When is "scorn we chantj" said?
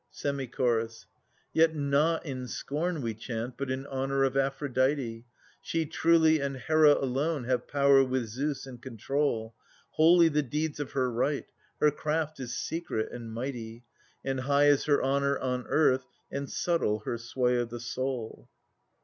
2.47-3.53